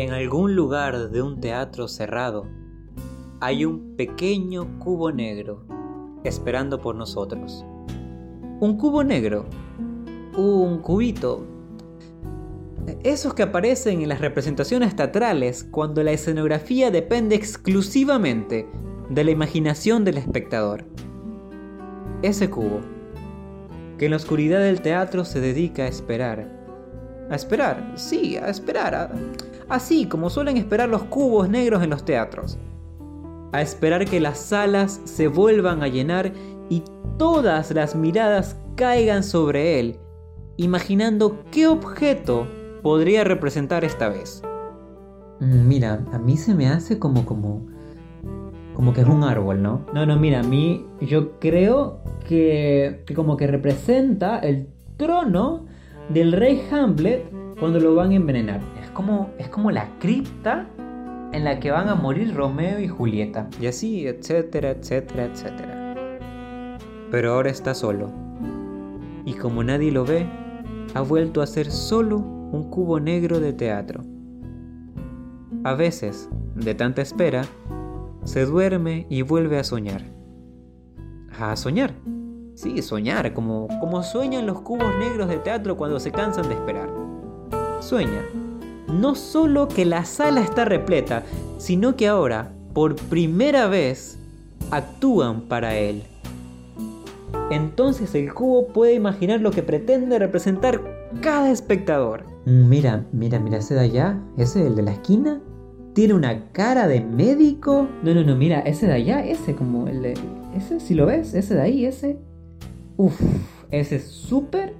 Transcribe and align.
En 0.00 0.14
algún 0.14 0.56
lugar 0.56 1.10
de 1.10 1.20
un 1.20 1.42
teatro 1.42 1.86
cerrado 1.86 2.46
hay 3.38 3.66
un 3.66 3.96
pequeño 3.96 4.78
cubo 4.78 5.12
negro 5.12 5.66
esperando 6.24 6.80
por 6.80 6.94
nosotros. 6.94 7.66
Un 8.60 8.78
cubo 8.78 9.04
negro, 9.04 9.44
un 10.38 10.78
cubito. 10.78 11.44
Esos 13.04 13.34
que 13.34 13.42
aparecen 13.42 14.00
en 14.00 14.08
las 14.08 14.22
representaciones 14.22 14.96
teatrales 14.96 15.64
cuando 15.64 16.02
la 16.02 16.12
escenografía 16.12 16.90
depende 16.90 17.34
exclusivamente 17.34 18.66
de 19.10 19.22
la 19.22 19.32
imaginación 19.32 20.06
del 20.06 20.16
espectador. 20.16 20.86
Ese 22.22 22.48
cubo, 22.48 22.80
que 23.98 24.06
en 24.06 24.12
la 24.12 24.16
oscuridad 24.16 24.60
del 24.60 24.80
teatro 24.80 25.26
se 25.26 25.42
dedica 25.42 25.82
a 25.82 25.88
esperar. 25.88 26.58
A 27.28 27.34
esperar, 27.34 27.92
sí, 27.96 28.38
a 28.38 28.48
esperar. 28.48 29.14
Así 29.70 30.06
como 30.06 30.28
suelen 30.28 30.56
esperar 30.56 30.88
los 30.88 31.04
cubos 31.04 31.48
negros 31.48 31.82
en 31.82 31.90
los 31.90 32.04
teatros. 32.04 32.58
A 33.52 33.62
esperar 33.62 34.04
que 34.04 34.20
las 34.20 34.38
salas 34.38 35.00
se 35.04 35.28
vuelvan 35.28 35.82
a 35.82 35.88
llenar 35.88 36.32
y 36.68 36.82
todas 37.16 37.70
las 37.70 37.94
miradas 37.94 38.56
caigan 38.76 39.22
sobre 39.22 39.80
él, 39.80 39.96
imaginando 40.56 41.44
qué 41.50 41.66
objeto 41.66 42.46
podría 42.82 43.24
representar 43.24 43.84
esta 43.84 44.08
vez. 44.08 44.42
Mm, 45.40 45.66
mira, 45.66 46.04
a 46.12 46.18
mí 46.18 46.36
se 46.36 46.54
me 46.54 46.68
hace 46.68 46.98
como 46.98 47.24
como 47.24 47.66
como 48.74 48.94
que 48.94 49.02
es 49.02 49.08
un 49.08 49.24
árbol, 49.24 49.60
¿no? 49.60 49.84
No, 49.92 50.06
no, 50.06 50.16
mira, 50.16 50.40
a 50.40 50.42
mí 50.42 50.86
yo 51.00 51.38
creo 51.38 52.00
que, 52.26 53.02
que 53.04 53.14
como 53.14 53.36
que 53.36 53.46
representa 53.46 54.38
el 54.38 54.68
trono 54.96 55.66
del 56.08 56.32
rey 56.32 56.62
Hamlet 56.70 57.30
cuando 57.58 57.78
lo 57.78 57.94
van 57.94 58.12
a 58.12 58.14
envenenar. 58.14 58.79
Es 59.38 59.48
como, 59.48 59.70
la 59.70 59.88
cripta 59.98 60.66
en 61.32 61.44
la 61.44 61.60
que 61.60 61.70
van 61.70 61.88
a 61.88 61.94
morir 61.94 62.34
Romeo 62.34 62.80
y 62.80 62.88
Julieta. 62.88 63.48
Y 63.60 63.66
así, 63.66 64.06
etcétera, 64.06 64.70
etcétera, 64.70 65.24
etcétera. 65.24 65.94
Pero 67.10 67.34
ahora 67.34 67.50
está 67.50 67.74
solo. 67.74 68.10
Y 69.24 69.34
como 69.34 69.62
nadie 69.62 69.90
lo 69.90 70.04
ve, 70.04 70.26
ha 70.94 71.00
vuelto 71.00 71.42
a 71.42 71.46
ser 71.46 71.70
solo 71.70 72.18
un 72.18 72.68
cubo 72.70 73.00
negro 73.00 73.40
de 73.40 73.52
teatro. 73.52 74.02
A 75.64 75.74
veces, 75.74 76.28
de 76.54 76.74
tanta 76.74 77.02
espera, 77.02 77.44
se 78.24 78.44
duerme 78.44 79.06
y 79.08 79.22
vuelve 79.22 79.58
a 79.58 79.64
soñar. 79.64 80.02
A 81.38 81.56
soñar. 81.56 81.94
Sí, 82.54 82.82
soñar, 82.82 83.32
como, 83.32 83.68
como 83.80 84.02
sueñan 84.02 84.46
los 84.46 84.60
cubos 84.60 84.94
negros 84.98 85.28
de 85.28 85.38
teatro 85.38 85.76
cuando 85.76 86.00
se 86.00 86.12
cansan 86.12 86.48
de 86.48 86.54
esperar. 86.54 86.90
Sueña. 87.80 88.22
No 88.92 89.14
solo 89.14 89.68
que 89.68 89.84
la 89.84 90.04
sala 90.04 90.40
está 90.40 90.64
repleta, 90.64 91.22
sino 91.58 91.96
que 91.96 92.08
ahora, 92.08 92.52
por 92.74 92.96
primera 92.96 93.68
vez, 93.68 94.18
actúan 94.70 95.42
para 95.42 95.76
él. 95.76 96.02
Entonces 97.50 98.14
el 98.14 98.32
cubo 98.32 98.68
puede 98.68 98.94
imaginar 98.94 99.40
lo 99.40 99.50
que 99.50 99.62
pretende 99.62 100.18
representar 100.18 100.80
cada 101.20 101.50
espectador. 101.50 102.24
Mira, 102.44 103.06
mira, 103.12 103.38
mira 103.38 103.58
ese 103.58 103.74
de 103.74 103.80
allá, 103.80 104.18
ese 104.36 104.66
el 104.66 104.76
de 104.76 104.82
la 104.82 104.92
esquina, 104.92 105.40
tiene 105.92 106.14
una 106.14 106.52
cara 106.52 106.86
de 106.86 107.00
médico. 107.00 107.88
No, 108.02 108.14
no, 108.14 108.22
no, 108.22 108.36
mira, 108.36 108.60
ese 108.60 108.86
de 108.86 108.94
allá, 108.94 109.24
ese 109.24 109.54
como 109.54 109.88
el 109.88 110.02
de... 110.02 110.14
Ese, 110.56 110.80
si 110.80 110.94
lo 110.94 111.06
ves, 111.06 111.34
ese 111.34 111.54
de 111.54 111.60
ahí, 111.60 111.84
ese... 111.84 112.18
Uf, 112.96 113.20
ese 113.70 113.96
es 113.96 114.04
súper, 114.04 114.74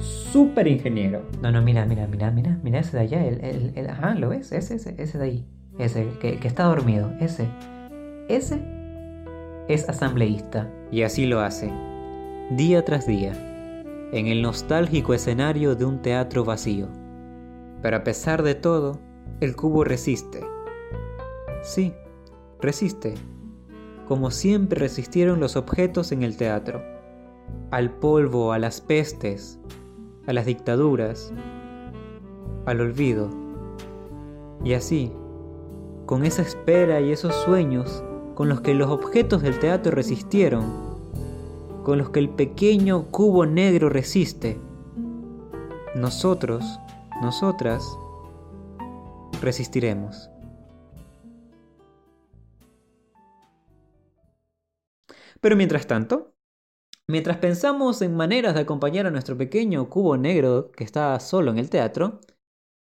súper 0.00 0.66
ingeniero. 0.66 1.22
No, 1.42 1.50
no, 1.50 1.62
mira, 1.62 1.86
mira, 1.86 2.06
mira, 2.06 2.30
mira, 2.30 2.58
mira 2.62 2.80
ese 2.80 2.96
de 2.96 3.02
allá, 3.02 3.24
el, 3.26 3.72
el, 3.74 3.90
ajá, 3.90 4.14
¿lo 4.14 4.30
ves? 4.30 4.52
Ese, 4.52 4.76
ese, 4.76 4.94
ese 4.98 5.18
de 5.18 5.24
ahí. 5.24 5.46
Ese, 5.78 6.08
que, 6.20 6.38
que 6.38 6.48
está 6.48 6.64
dormido, 6.64 7.12
ese. 7.20 7.48
Ese 8.28 8.60
es 9.68 9.88
asambleísta. 9.88 10.70
Y 10.90 11.02
así 11.02 11.26
lo 11.26 11.40
hace, 11.40 11.70
día 12.50 12.84
tras 12.84 13.06
día, 13.06 13.32
en 14.12 14.26
el 14.26 14.42
nostálgico 14.42 15.14
escenario 15.14 15.74
de 15.74 15.84
un 15.84 16.00
teatro 16.00 16.44
vacío. 16.44 16.88
Pero 17.82 17.96
a 17.96 18.04
pesar 18.04 18.42
de 18.42 18.54
todo, 18.54 18.98
el 19.40 19.54
cubo 19.56 19.84
resiste. 19.84 20.40
Sí, 21.62 21.92
resiste, 22.60 23.14
como 24.06 24.30
siempre 24.30 24.78
resistieron 24.78 25.40
los 25.40 25.56
objetos 25.56 26.12
en 26.12 26.22
el 26.22 26.36
teatro, 26.36 26.82
al 27.70 27.90
polvo, 27.90 28.52
a 28.52 28.58
las 28.58 28.80
pestes, 28.80 29.58
a 30.26 30.32
las 30.32 30.46
dictaduras, 30.46 31.32
al 32.66 32.80
olvido. 32.80 33.30
Y 34.64 34.74
así, 34.74 35.12
con 36.06 36.24
esa 36.24 36.42
espera 36.42 37.00
y 37.00 37.12
esos 37.12 37.34
sueños 37.34 38.02
con 38.34 38.48
los 38.50 38.60
que 38.60 38.74
los 38.74 38.90
objetos 38.90 39.42
del 39.42 39.58
teatro 39.58 39.92
resistieron, 39.92 40.64
con 41.84 41.98
los 41.98 42.10
que 42.10 42.20
el 42.20 42.28
pequeño 42.28 43.04
cubo 43.10 43.46
negro 43.46 43.88
resiste, 43.88 44.60
nosotros, 45.94 46.78
nosotras, 47.22 47.82
resistiremos. 49.40 50.28
Pero 55.40 55.56
mientras 55.56 55.86
tanto, 55.86 56.35
mientras 57.08 57.38
pensamos 57.38 58.02
en 58.02 58.16
maneras 58.16 58.54
de 58.54 58.60
acompañar 58.60 59.06
a 59.06 59.10
nuestro 59.10 59.36
pequeño 59.36 59.88
cubo 59.88 60.16
negro 60.16 60.70
que 60.72 60.84
está 60.84 61.18
solo 61.20 61.50
en 61.50 61.58
el 61.58 61.70
teatro, 61.70 62.20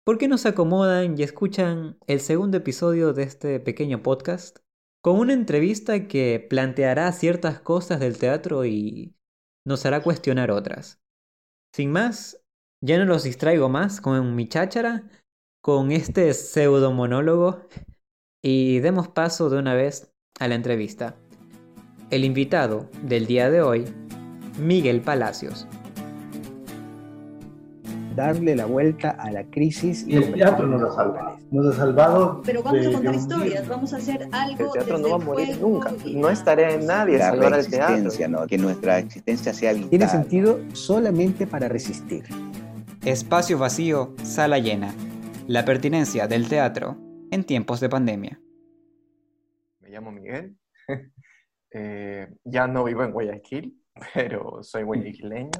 ¿por 0.06 0.18
qué 0.18 0.28
no 0.28 0.38
se 0.38 0.50
acomodan 0.50 1.18
y 1.18 1.24
escuchan 1.24 1.98
el 2.08 2.20
segundo 2.20 2.58
episodio 2.58 3.14
de 3.14 3.24
este 3.24 3.59
pequeño 3.59 4.04
podcast? 4.04 4.59
Con 5.04 5.18
una 5.18 5.34
entrevista 5.34 6.08
que 6.08 6.46
planteará 6.48 7.12
ciertas 7.12 7.59
cosas 7.59 8.00
del 8.00 8.18
teatro 8.18 8.66
y 8.66 9.16
nos 9.66 9.86
hará 9.86 10.04
cuestionar 10.04 10.52
otras. 10.52 11.02
Sin 11.74 11.92
más, 11.92 12.44
ya 12.84 12.98
no 12.98 13.06
los 13.06 13.24
distraigo 13.24 13.70
más 13.70 14.02
con 14.02 14.36
mi 14.36 14.48
cháchara 14.48 15.09
con 15.62 15.92
este 15.92 16.34
pseudo 16.34 16.92
monólogo 16.92 17.62
y 18.44 18.80
demos 18.80 19.08
paso 19.08 19.50
de 19.50 19.59
una 19.59 19.76
vez 19.76 20.12
a 20.40 20.48
la 20.48 20.56
entrevista. 20.56 21.16
El 22.09 22.26
invitado 22.26 22.90
del 23.03 23.28
día 23.28 23.52
de 23.52 23.62
hoy, 23.62 23.86
Miguel 24.59 25.01
Palacios. 25.01 25.67
Darle 28.16 28.56
la 28.56 28.66
vuelta 28.66 29.12
a 29.12 29.31
la 29.31 29.44
crisis. 29.45 30.06
Y 30.06 30.17
el 30.17 30.34
teatro 30.34 30.67
nos 30.67 30.81
ha 30.84 30.95
salvado. 30.95 31.38
Nos 31.50 31.73
ha 31.73 31.78
salvado. 31.78 32.41
Pero 32.45 32.61
vamos 32.61 32.85
a 32.85 32.91
contar 32.91 33.16
historias, 33.16 33.67
vamos 33.67 33.94
a 33.94 33.97
hacer 33.97 34.28
algo. 34.31 34.66
El 34.66 34.72
teatro 34.72 34.97
no 34.97 35.09
va 35.09 35.16
a 35.16 35.25
morir 35.25 35.57
nunca. 35.61 35.94
No 36.06 36.29
es 36.29 36.44
tarea 36.44 36.78
de 36.78 36.85
nadie 36.85 37.19
salvar 37.19 37.53
el 37.53 37.69
teatro. 37.69 38.28
¿no? 38.28 38.47
Que 38.47 38.57
nuestra 38.57 39.00
existencia 39.00 39.53
sea 39.53 39.73
vital. 39.73 39.90
Tiene 39.90 40.07
sentido 40.09 40.59
solamente 40.73 41.47
para 41.47 41.69
resistir. 41.69 42.23
Espacio 43.06 43.57
vacío, 43.57 44.13
sala 44.23 44.59
llena 44.59 44.94
la 45.51 45.66
pertinencia 45.66 46.28
del 46.28 46.47
teatro 46.47 46.97
en 47.29 47.44
tiempos 47.44 47.81
de 47.81 47.90
pandemia. 47.90 48.40
Me 49.81 49.90
llamo 49.90 50.11
Miguel. 50.11 50.57
Eh, 51.73 52.28
ya 52.44 52.67
no 52.67 52.84
vivo 52.84 53.01
en 53.01 53.13
Guayaquil, 53.13 53.81
pero 54.13 54.63
soy 54.63 54.84
guayaquileño. 54.84 55.52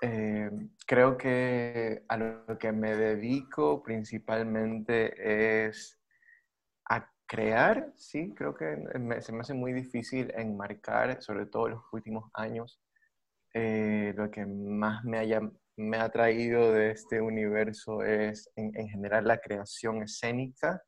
Eh, 0.00 0.50
creo 0.86 1.16
que 1.16 2.04
a 2.08 2.16
lo 2.16 2.58
que 2.58 2.70
me 2.72 2.94
dedico 2.94 3.82
principalmente 3.82 5.66
es 5.66 5.98
a 6.88 7.10
crear, 7.26 7.92
sí, 7.96 8.32
creo 8.34 8.54
que 8.54 8.76
se 9.20 9.32
me 9.32 9.40
hace 9.40 9.54
muy 9.54 9.72
difícil 9.72 10.32
enmarcar, 10.36 11.20
sobre 11.20 11.46
todo 11.46 11.66
en 11.66 11.72
los 11.74 11.82
últimos 11.92 12.30
años, 12.34 12.80
eh, 13.54 14.12
lo 14.16 14.30
que 14.30 14.46
más 14.46 15.04
me 15.04 15.18
haya 15.18 15.40
me 15.78 15.96
ha 15.98 16.08
traído 16.10 16.72
de 16.72 16.90
este 16.90 17.20
universo 17.20 18.02
es 18.02 18.50
en, 18.56 18.72
general 18.88 19.26
la 19.26 19.38
creación 19.38 20.02
escénica 20.02 20.82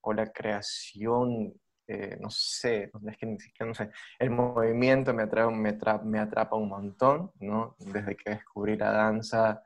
o 0.00 0.12
la 0.12 0.26
creación, 0.32 1.54
eh, 1.92 2.18
no 2.20 2.30
sé, 2.30 2.90
es 3.06 3.16
que 3.18 3.26
ni 3.26 3.38
siquiera, 3.38 3.68
no 3.68 3.74
sé, 3.74 3.90
el 4.18 4.30
movimiento 4.30 5.12
me, 5.12 5.24
atrapa, 5.24 5.50
me, 5.50 5.78
me 6.04 6.18
atrapa 6.18 6.56
un 6.56 6.68
montón, 6.68 7.32
¿no? 7.40 7.76
Desde 7.78 8.16
que 8.16 8.30
descubrí 8.30 8.76
la 8.76 8.92
danza 8.92 9.62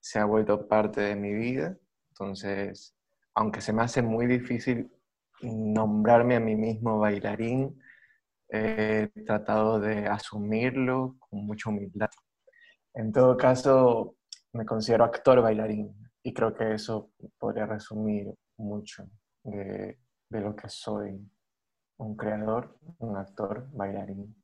se 0.00 0.18
ha 0.18 0.24
vuelto 0.24 0.68
parte 0.68 1.00
de 1.00 1.16
mi 1.16 1.32
vida, 1.32 1.76
entonces, 2.10 2.94
aunque 3.34 3.60
se 3.60 3.72
me 3.72 3.82
hace 3.82 4.02
muy 4.02 4.26
difícil 4.26 4.90
nombrarme 5.42 6.36
a 6.36 6.40
mí 6.40 6.54
mismo 6.54 6.98
bailarín, 6.98 7.80
he 8.48 9.08
tratado 9.26 9.80
de 9.80 10.06
asumirlo 10.06 11.16
con 11.18 11.46
mucha 11.46 11.70
humildad. 11.70 12.10
En 12.94 13.12
todo 13.12 13.36
caso, 13.36 14.16
me 14.52 14.64
considero 14.64 15.04
actor 15.04 15.42
bailarín 15.42 15.92
y 16.22 16.32
creo 16.32 16.54
que 16.54 16.74
eso 16.74 17.10
podría 17.38 17.66
resumir 17.66 18.32
mucho 18.56 19.08
de, 19.42 19.98
lo 20.30 20.54
que 20.54 20.68
soy. 20.68 21.20
Un 22.04 22.16
creador, 22.16 22.76
un 22.98 23.16
actor, 23.16 23.66
bailarín. 23.72 24.36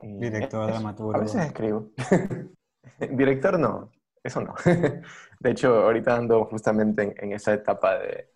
Director, 0.00 0.66
dramaturgo. 0.66 1.16
A 1.16 1.20
veces 1.20 1.44
escribo. 1.44 1.90
Director 3.10 3.58
no, 3.58 3.90
eso 4.24 4.40
no. 4.40 4.54
De 5.40 5.50
hecho, 5.50 5.74
ahorita 5.84 6.16
ando 6.16 6.46
justamente 6.46 7.14
en, 7.18 7.32
esa 7.32 7.52
etapa 7.52 7.98
de, 7.98 8.30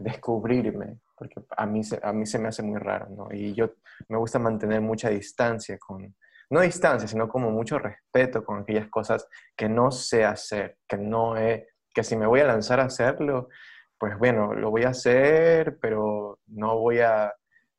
descubrirme, 0.00 0.98
porque 1.16 1.36
a 1.56 1.64
mí, 1.64 1.80
a 2.02 2.12
mí 2.12 2.26
se 2.26 2.38
me 2.38 2.48
hace 2.48 2.62
muy 2.62 2.78
raro, 2.78 3.08
¿no? 3.08 3.28
Y 3.32 3.54
yo 3.54 3.70
me 4.08 4.18
gusta 4.18 4.38
mantener 4.38 4.82
mucha 4.82 5.08
distancia 5.08 5.78
con, 5.78 6.14
no 6.50 6.60
distancia, 6.60 7.08
sino 7.08 7.28
como 7.28 7.50
mucho 7.50 7.78
respeto 7.78 8.44
con 8.44 8.60
aquellas 8.60 8.88
cosas 8.88 9.26
que 9.56 9.70
no 9.70 9.90
sé 9.90 10.24
hacer, 10.24 10.78
que 10.86 10.98
no 10.98 11.38
he, 11.38 11.66
que 11.94 12.04
si 12.04 12.14
me 12.14 12.26
voy 12.26 12.40
a 12.40 12.46
lanzar 12.46 12.78
a 12.80 12.84
hacerlo, 12.84 13.48
pues 13.98 14.18
bueno, 14.18 14.52
lo 14.52 14.70
voy 14.70 14.84
a 14.84 14.90
hacer, 14.90 15.78
pero 15.80 16.40
no 16.46 16.78
voy 16.78 17.00
a, 17.00 17.32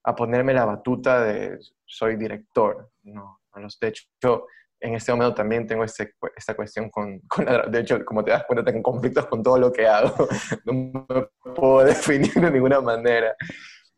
a 0.07 0.15
ponerme 0.15 0.54
la 0.54 0.63
batuta 0.63 1.21
de 1.21 1.59
soy 1.86 2.15
director, 2.15 2.92
no, 3.04 3.42
no 3.54 3.68
De 3.81 3.88
hecho, 3.89 4.48
en 4.80 4.94
este 4.94 5.12
momento 5.12 5.36
también 5.36 5.68
tengo 5.68 5.83
este, 5.83 6.13
esta 6.33 6.56
cuestión 6.56 6.89
con, 6.89 7.19
con 7.27 7.45
de 7.45 7.80
hecho, 7.80 8.04
como 8.06 8.24
te 8.24 8.31
das 8.31 8.45
cuenta, 8.45 8.63
tengo 8.63 8.81
conflictos 8.81 9.27
con 9.27 9.44
todo 9.44 9.57
lo 9.57 9.69
que 9.69 9.86
hago, 9.86 10.15
no 10.65 10.74
me 10.74 11.54
puedo 11.54 11.80
definir 11.86 12.33
de 12.33 12.50
ninguna 12.50 12.80
manera. 12.80 13.36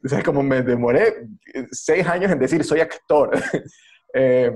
O 0.04 0.08
sea, 0.08 0.24
como 0.24 0.42
me 0.42 0.64
demoré 0.64 1.28
seis 1.72 2.08
años 2.08 2.32
en 2.32 2.40
decir 2.40 2.64
soy 2.64 2.80
actor. 2.80 3.30
Eh, 4.12 4.52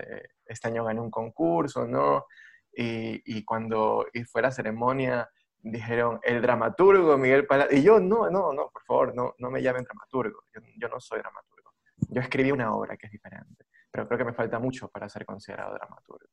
eh, 0.00 0.22
este 0.46 0.66
año 0.66 0.82
gané 0.82 0.98
un 0.98 1.10
concurso, 1.12 1.86
¿no? 1.86 2.24
Y, 2.72 3.22
y 3.24 3.44
cuando 3.44 4.06
y 4.12 4.24
fue 4.24 4.42
la 4.42 4.50
ceremonia, 4.50 5.30
dijeron, 5.62 6.20
el 6.22 6.40
dramaturgo 6.42 7.16
Miguel 7.18 7.46
Palacio. 7.46 7.76
Y 7.76 7.82
yo, 7.82 8.00
no, 8.00 8.30
no, 8.30 8.52
no, 8.52 8.70
por 8.70 8.82
favor, 8.84 9.14
no, 9.14 9.34
no 9.38 9.50
me 9.50 9.62
llamen 9.62 9.84
dramaturgo. 9.84 10.42
Yo, 10.54 10.60
yo 10.76 10.88
no 10.88 11.00
soy 11.00 11.20
dramaturgo. 11.20 11.72
Yo 12.10 12.20
escribí 12.20 12.50
una 12.52 12.74
obra 12.74 12.96
que 12.96 13.06
es 13.06 13.12
diferente 13.12 13.68
pero 13.90 14.06
creo 14.06 14.18
que 14.18 14.24
me 14.24 14.32
falta 14.32 14.58
mucho 14.58 14.88
para 14.88 15.08
ser 15.08 15.24
considerado 15.24 15.74
dramaturgo. 15.74 16.28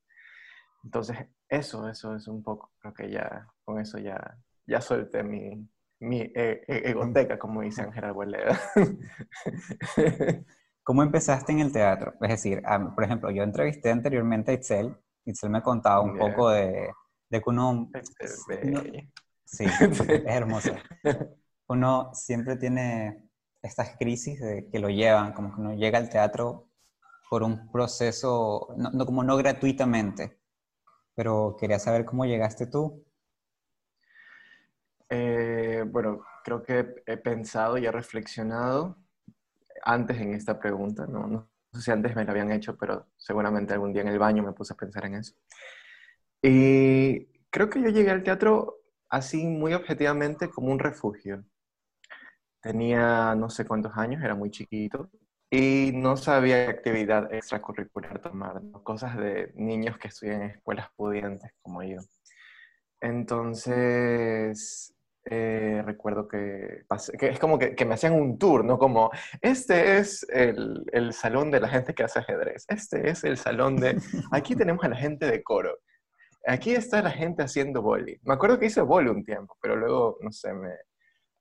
Entonces, 0.83 1.17
eso, 1.49 1.89
eso 1.89 2.15
es 2.15 2.27
un 2.27 2.43
poco, 2.43 2.73
creo 2.79 2.93
que 2.93 3.09
ya, 3.09 3.47
con 3.63 3.79
eso 3.79 3.97
ya, 3.97 4.37
ya 4.67 4.81
solté 4.81 5.23
mi, 5.23 5.67
mi 6.01 6.21
e, 6.21 6.63
e, 6.67 6.89
egoteca, 6.91 7.39
como 7.39 7.61
dice 7.61 7.81
Ángel 7.81 8.03
Arboleda. 8.03 8.59
¿Cómo 10.83 11.01
empezaste 11.01 11.53
en 11.53 11.59
el 11.61 11.71
teatro? 11.71 12.13
Es 12.21 12.29
decir, 12.29 12.61
por 12.93 13.03
ejemplo, 13.03 13.31
yo 13.31 13.41
entrevisté 13.41 13.89
anteriormente 13.89 14.51
a 14.51 14.53
Itzel, 14.53 14.95
Itzel 15.25 15.49
me 15.49 15.63
contaba 15.63 16.01
un 16.01 16.15
poco 16.15 16.51
de, 16.51 16.91
de 17.29 17.41
que 17.41 17.49
uno... 17.49 17.89
sí, 19.45 19.65
es 19.81 20.25
hermoso. 20.25 20.75
Uno 21.67 22.11
siempre 22.13 22.57
tiene 22.57 23.29
estas 23.61 23.95
crisis 23.97 24.39
de 24.39 24.69
que 24.69 24.79
lo 24.79 24.89
llevan, 24.89 25.33
como 25.33 25.53
que 25.53 25.61
uno 25.61 25.73
llega 25.73 25.97
al 25.97 26.09
teatro 26.09 26.69
por 27.29 27.43
un 27.43 27.71
proceso, 27.71 28.67
no, 28.77 29.05
como 29.05 29.23
no 29.23 29.35
gratuitamente, 29.37 30.39
pero 31.15 31.57
quería 31.59 31.79
saber 31.79 32.05
cómo 32.05 32.25
llegaste 32.25 32.67
tú. 32.67 33.03
Eh, 35.09 35.83
bueno, 35.87 36.23
creo 36.43 36.61
que 36.61 37.03
he 37.05 37.17
pensado 37.17 37.77
y 37.77 37.85
he 37.85 37.91
reflexionado 37.91 38.97
antes 39.83 40.17
en 40.17 40.33
esta 40.33 40.59
pregunta, 40.59 41.05
no, 41.07 41.27
no 41.27 41.49
sé 41.73 41.81
si 41.81 41.91
antes 41.91 42.15
me 42.15 42.25
la 42.25 42.31
habían 42.31 42.51
hecho, 42.51 42.77
pero 42.77 43.07
seguramente 43.17 43.73
algún 43.73 43.93
día 43.93 44.01
en 44.01 44.07
el 44.09 44.19
baño 44.19 44.43
me 44.43 44.53
puse 44.53 44.73
a 44.73 44.77
pensar 44.77 45.05
en 45.05 45.15
eso. 45.15 45.35
Y 46.47 47.25
creo 47.49 47.71
que 47.71 47.81
yo 47.81 47.89
llegué 47.89 48.11
al 48.11 48.21
teatro 48.21 48.75
así 49.09 49.47
muy 49.47 49.73
objetivamente 49.73 50.47
como 50.47 50.71
un 50.71 50.77
refugio. 50.77 51.43
Tenía 52.61 53.33
no 53.33 53.49
sé 53.49 53.65
cuántos 53.65 53.97
años, 53.97 54.23
era 54.23 54.35
muy 54.35 54.51
chiquito, 54.51 55.09
y 55.49 55.91
no 55.95 56.17
sabía 56.17 56.65
qué 56.65 56.71
actividad 56.71 57.33
extracurricular 57.33 58.19
tomar, 58.19 58.61
cosas 58.83 59.17
de 59.17 59.53
niños 59.55 59.97
que 59.97 60.09
estudian 60.09 60.43
en 60.43 60.51
escuelas 60.51 60.87
pudientes 60.95 61.51
como 61.63 61.81
yo. 61.81 61.97
Entonces, 63.01 64.93
eh, 65.25 65.81
recuerdo 65.83 66.27
que, 66.27 66.85
que, 67.17 67.29
es 67.29 67.39
como 67.39 67.57
que, 67.57 67.73
que, 67.73 67.85
me 67.85 67.95
hacían 67.95 68.13
un 68.13 68.37
tour, 68.37 68.63
¿no? 68.63 68.77
Como, 68.77 69.09
este 69.41 69.97
es 69.97 70.23
el, 70.29 70.85
el, 70.91 71.11
salón 71.11 71.49
de 71.49 71.59
la 71.59 71.69
gente 71.69 71.95
que 71.95 72.03
hace 72.03 72.19
ajedrez, 72.19 72.65
este 72.67 73.09
es 73.09 73.23
el 73.23 73.37
salón 73.37 73.77
de, 73.77 73.99
aquí 74.31 74.55
tenemos 74.55 74.85
a 74.85 74.89
la 74.89 74.95
gente 74.95 75.25
de 75.25 75.41
coro, 75.41 75.79
aquí 76.47 76.71
está 76.73 77.01
la 77.01 77.11
gente 77.11 77.43
haciendo 77.43 77.81
boli. 77.81 78.19
Me 78.23 78.33
acuerdo 78.33 78.59
que 78.59 78.67
hice 78.67 78.81
boli 78.81 79.09
un 79.09 79.23
tiempo, 79.23 79.57
pero 79.61 79.75
luego, 79.75 80.17
no 80.21 80.31
sé, 80.31 80.53
me, 80.53 80.75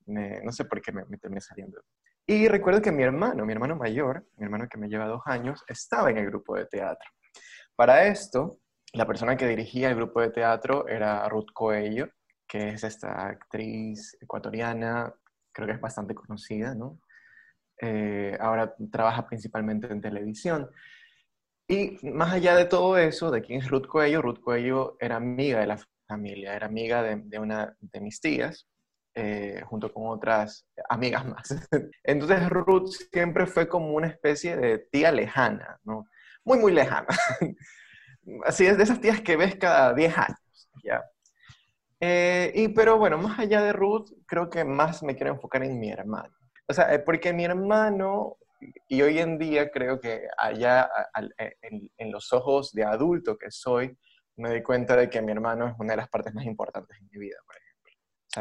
me 0.06 0.40
no 0.42 0.52
sé 0.52 0.64
por 0.64 0.80
qué 0.80 0.92
me, 0.92 1.04
me 1.06 1.18
terminé 1.18 1.40
saliendo. 1.40 1.80
Y 2.26 2.48
recuerdo 2.48 2.80
que 2.80 2.92
mi 2.92 3.02
hermano, 3.02 3.44
mi 3.44 3.52
hermano 3.52 3.76
mayor, 3.76 4.26
mi 4.36 4.44
hermano 4.44 4.66
que 4.68 4.78
me 4.78 4.88
lleva 4.88 5.06
dos 5.06 5.22
años, 5.26 5.62
estaba 5.68 6.10
en 6.10 6.18
el 6.18 6.26
grupo 6.26 6.56
de 6.56 6.66
teatro. 6.66 7.10
Para 7.76 8.06
esto, 8.06 8.60
la 8.94 9.06
persona 9.06 9.36
que 9.36 9.48
dirigía 9.48 9.90
el 9.90 9.96
grupo 9.96 10.20
de 10.20 10.30
teatro 10.30 10.86
era 10.88 11.28
Ruth 11.28 11.50
Coello, 11.52 12.08
que 12.46 12.68
es 12.70 12.84
esta 12.84 13.26
actriz 13.26 14.16
ecuatoriana, 14.20 15.12
creo 15.52 15.66
que 15.66 15.74
es 15.74 15.80
bastante 15.80 16.14
conocida, 16.14 16.74
¿no? 16.74 17.00
Eh, 17.80 18.36
ahora 18.40 18.74
trabaja 18.92 19.26
principalmente 19.26 19.88
en 19.88 20.00
televisión. 20.00 20.70
Y 21.68 21.98
más 22.02 22.32
allá 22.32 22.54
de 22.56 22.66
todo 22.66 22.98
eso, 22.98 23.30
de 23.30 23.42
quién 23.42 23.60
es 23.60 23.70
Ruth 23.70 23.86
Coello, 23.86 24.20
Ruth 24.20 24.40
Coello 24.40 24.96
era 25.00 25.16
amiga 25.16 25.60
de 25.60 25.66
la 25.66 25.78
familia, 26.06 26.54
era 26.54 26.66
amiga 26.66 27.02
de, 27.02 27.22
de 27.24 27.38
una 27.38 27.74
de 27.80 28.00
mis 28.00 28.20
tías, 28.20 28.66
eh, 29.16 29.62
junto 29.66 29.92
con 29.92 30.08
otras 30.08 30.66
amigas 30.88 31.24
más. 31.24 31.48
Entonces 32.02 32.48
Ruth 32.48 32.90
siempre 33.12 33.46
fue 33.46 33.68
como 33.68 33.94
una 33.94 34.08
especie 34.08 34.56
de 34.56 34.78
tía 34.90 35.12
lejana, 35.12 35.78
¿no? 35.84 36.06
Muy, 36.44 36.58
muy 36.58 36.72
lejana. 36.72 37.06
Así 38.44 38.66
es, 38.66 38.76
de 38.76 38.82
esas 38.82 39.00
tías 39.00 39.20
que 39.20 39.36
ves 39.36 39.54
cada 39.54 39.94
10 39.94 40.18
años, 40.18 40.68
¿ya? 40.82 41.04
Eh, 42.00 42.50
y 42.56 42.68
pero 42.68 42.98
bueno, 42.98 43.16
más 43.16 43.38
allá 43.38 43.62
de 43.62 43.72
Ruth, 43.72 44.10
creo 44.26 44.50
que 44.50 44.64
más 44.64 45.02
me 45.04 45.14
quiero 45.14 45.32
enfocar 45.32 45.62
en 45.62 45.78
mi 45.78 45.90
hermano. 45.90 46.34
O 46.66 46.72
sea, 46.74 46.92
eh, 46.92 46.98
porque 46.98 47.32
mi 47.32 47.44
hermano, 47.44 48.38
y 48.88 49.02
hoy 49.02 49.18
en 49.18 49.38
día 49.38 49.70
creo 49.70 50.00
que 50.00 50.26
allá 50.38 50.88
en, 51.62 51.90
en 51.96 52.12
los 52.12 52.32
ojos 52.32 52.72
de 52.72 52.84
adulto 52.84 53.36
que 53.36 53.50
soy, 53.50 53.96
me 54.36 54.48
doy 54.48 54.62
cuenta 54.62 54.96
de 54.96 55.08
que 55.08 55.22
mi 55.22 55.32
hermano 55.32 55.68
es 55.68 55.74
una 55.78 55.92
de 55.92 55.98
las 55.98 56.08
partes 56.08 56.34
más 56.34 56.44
importantes 56.44 56.96
en 56.98 57.08
mi 57.12 57.18
vida, 57.18 57.36
por 57.46 57.56
ejemplo 57.56 57.64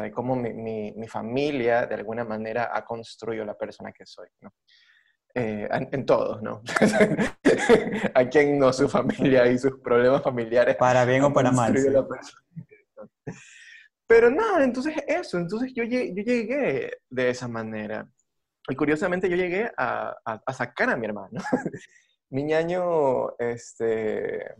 de 0.02 0.10
cómo 0.10 0.36
mi, 0.36 0.92
mi, 0.92 1.08
familia 1.08 1.86
de 1.86 1.94
alguna 1.94 2.24
manera 2.24 2.70
ha 2.72 2.84
construido 2.84 3.44
la 3.44 3.56
persona 3.56 3.92
que 3.92 4.04
soy, 4.06 4.28
¿no? 4.40 4.52
Eh, 5.34 5.68
en, 5.70 6.06
todos, 6.06 6.40
¿no? 6.42 6.62
a 8.14 8.28
quien 8.28 8.56
no 8.56 8.72
su 8.72 8.88
familia 8.88 9.48
y 9.48 9.58
sus 9.58 9.80
problemas 9.80 10.22
familiares. 10.22 10.76
Para 10.76 11.04
bien 11.04 11.24
o 11.24 11.32
para 11.32 11.50
mal. 11.50 11.74
Pero 14.06 14.30
nada, 14.30 14.62
entonces 14.62 14.94
eso, 15.08 15.38
entonces 15.38 15.72
yo 15.74 15.82
yo 15.82 16.22
llegué 16.22 16.98
de 17.10 17.30
esa 17.30 17.48
manera. 17.48 18.06
Y 18.68 18.76
curiosamente 18.76 19.28
yo 19.28 19.36
llegué 19.36 19.70
a, 19.76 20.16
a, 20.24 20.52
sacar 20.52 20.90
a 20.90 20.96
mi 20.96 21.06
hermano. 21.06 21.40
mi 22.30 22.44
ñaño, 22.44 23.36
este, 23.38 24.54